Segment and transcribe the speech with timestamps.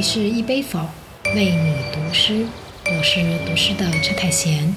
[0.00, 0.78] 里是一杯否，
[1.34, 2.46] 为你读诗，
[2.86, 4.74] 我是读诗的车太贤。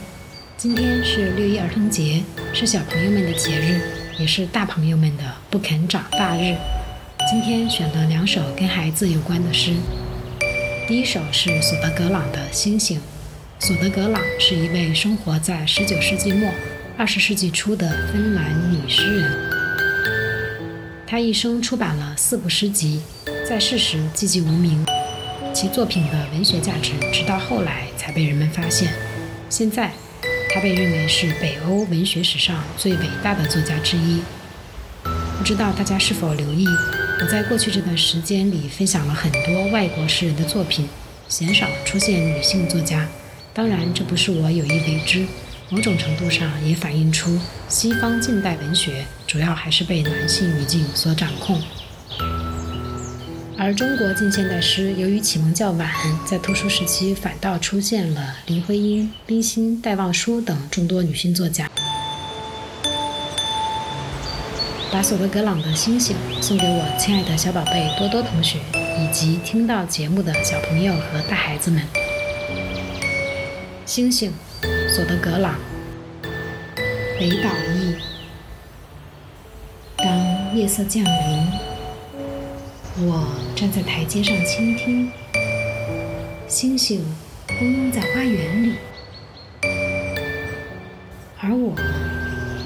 [0.58, 2.22] 今天是六一儿童节，
[2.54, 3.82] 是小朋友们的节日，
[4.20, 6.58] 也是大朋友们的不肯长大日。
[7.32, 9.72] 今天选了两首跟孩子有关的诗。
[10.90, 13.00] 第一首是索德格朗的《星星》。
[13.66, 16.52] 索德格朗是一位生活在十九世纪末、
[16.98, 19.50] 二十世纪初的芬兰女诗人。
[21.08, 23.00] 她一生出版了四部诗集，
[23.48, 24.86] 在世时寂寂无名。
[25.54, 28.92] 其作品的文学价值直到后来才被人们发现。
[29.50, 29.92] 现在，
[30.52, 34.22] 他被认为是北欧文学史上最伟大的作家之一。
[35.38, 36.66] 不知道大家是否留意，
[37.22, 40.90] 我在过去这段时间里分享了很多外国诗人的作品，
[41.30, 43.08] 鲜少出现女性作家。
[43.54, 45.28] 当然，这不是我有意为之，
[45.70, 51.62] 某种程度上也反映出西方近代文学主要还是被男性语境所掌控。
[53.64, 55.90] 而中国近现代诗由于启蒙较晚，
[56.26, 61.72] 在特殊时期反倒出现了林徽因、冰心、戴望舒等众多女性作家。
[64.92, 68.60] 把索德格朗的《星星》送给我亲爱的小宝贝多多同学，
[69.00, 71.82] 以及听到节目的小朋友和大孩子们。
[73.86, 74.34] 星星，
[74.94, 75.56] 索德格朗。
[77.18, 77.96] 北岛译。
[79.96, 81.48] 当夜色降临，
[82.96, 85.12] 我站在台阶上倾听。
[86.48, 87.04] 星星
[87.60, 88.76] 嗡嗡在花园里，
[91.40, 91.76] 而我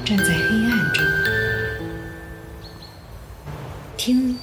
[0.05, 1.05] 站在黑暗中，
[3.95, 4.37] 听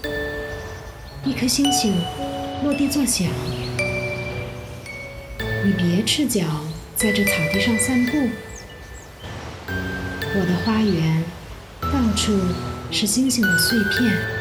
[1.24, 1.94] 一颗星星
[2.62, 3.28] 落地作响。
[5.64, 6.42] 你别赤脚。
[6.96, 8.30] 在这草地上散步，
[9.68, 11.24] 我的花园
[11.82, 12.40] 到处
[12.90, 14.33] 是星星的碎片。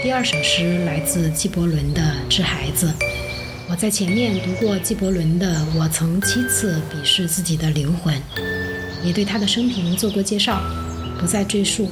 [0.00, 2.86] 第二首诗来自纪伯伦的《致孩子》。
[3.68, 8.14] 我在前面读过纪伯伦的《我曾七次鄙视自己的灵魂》，
[9.02, 10.62] 也对他的生平做过介绍，
[11.18, 11.90] 不再赘述。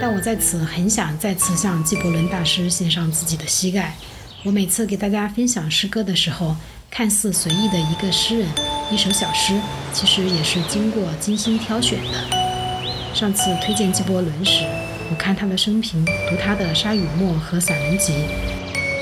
[0.00, 3.94] 但我在此很想再次向纪伯伦大师献上自己的膝盖。
[4.42, 6.56] 我每次给大家分享诗歌的时候，
[6.90, 8.48] 看似随意的一个诗人、
[8.90, 9.54] 一首小诗，
[9.92, 13.14] 其实也是经过精心挑选的。
[13.14, 14.64] 上次推荐纪伯伦时，
[15.10, 18.14] 我看他的生平，读他的《沙与沫》和散文集，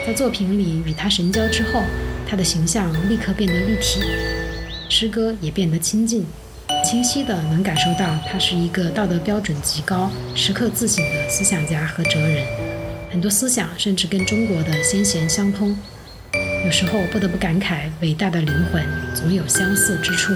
[0.07, 1.81] 在作品里与他神交之后，
[2.29, 4.01] 他的形象立刻变得立体，
[4.89, 6.27] 诗歌也变得亲近、
[6.85, 12.45] 清晰的能感受到他是一个道德标准极高、时刻自省的思想家和哲人。
[13.11, 15.77] 很多思想甚至跟中国的先贤相通，
[16.65, 18.85] 有时候不得不感慨，伟大的灵魂
[19.15, 20.33] 总有相似之处。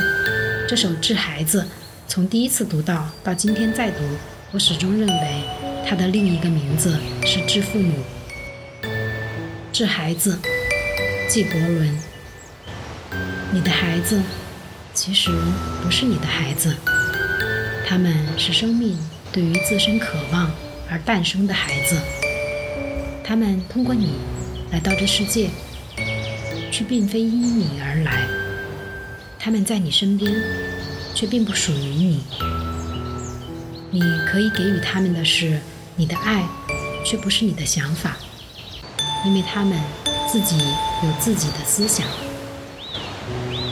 [0.68, 1.62] 这首《致孩子》，
[2.06, 3.98] 从第一次读到到今天再读，
[4.52, 5.42] 我始终认为
[5.84, 7.94] 他的另一个名字是《致父母》。
[9.72, 10.38] 致孩子，
[11.28, 11.98] 纪伯伦。
[13.52, 14.22] 你的孩子
[14.94, 15.30] 其实
[15.82, 16.74] 不是你的孩子，
[17.86, 18.96] 他们是生命
[19.32, 20.50] 对于自身渴望
[20.88, 21.96] 而诞生的孩子。
[23.24, 24.12] 他们通过你
[24.70, 25.50] 来到这世界，
[26.70, 28.28] 却并非因你而来。
[29.40, 30.32] 他们在你身边，
[31.14, 32.22] 却并不属于你。
[33.98, 35.58] 你可以给予他们的是
[35.96, 36.44] 你的爱，
[37.02, 38.14] 却不是你的想法，
[39.24, 39.80] 因为他们
[40.30, 40.58] 自己
[41.02, 42.06] 有自己的思想。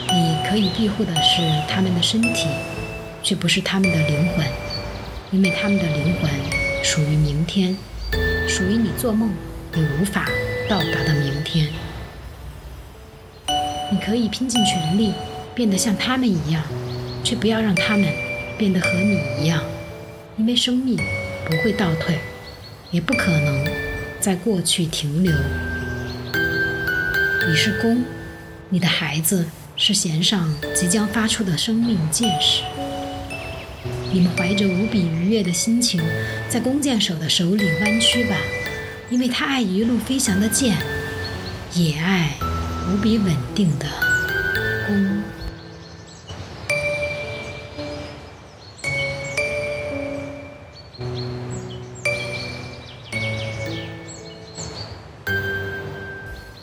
[0.08, 2.46] 你可以庇护的是他们的身体，
[3.22, 4.46] 却不是他们的灵魂，
[5.30, 6.30] 因为他们的灵魂
[6.82, 7.76] 属于明天。
[8.48, 9.30] 属于你做梦
[9.76, 10.26] 也无法
[10.70, 11.68] 到达的明天。
[13.92, 15.12] 你可以拼尽全力
[15.54, 16.62] 变得像他们一样，
[17.22, 18.08] 却不要让他们
[18.56, 19.62] 变得和你一样，
[20.36, 20.96] 因为生命
[21.46, 22.18] 不会倒退，
[22.90, 23.64] 也不可能
[24.18, 25.32] 在过去停留。
[27.46, 28.02] 你是弓，
[28.68, 29.46] 你的孩子
[29.76, 32.64] 是弦上即将发出的生命箭矢。
[34.12, 36.02] 你们怀着无比愉悦的心情，
[36.48, 38.36] 在弓箭手的手里弯曲吧，
[39.10, 40.76] 因为他爱一路飞翔的箭，
[41.74, 42.30] 也爱
[42.88, 43.86] 无比稳定的
[44.88, 45.22] 弓。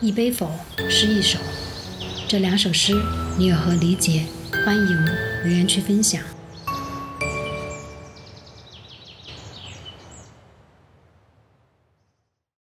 [0.01, 0.50] 一杯否，
[0.89, 1.38] 诗一首。
[2.27, 3.00] 这两首诗，
[3.38, 4.24] 你有何理解？
[4.65, 5.06] 欢迎
[5.44, 6.19] 留言区分享。